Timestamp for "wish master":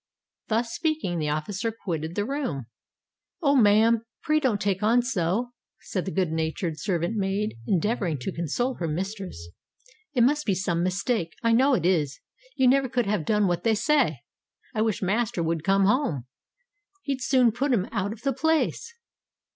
14.81-15.43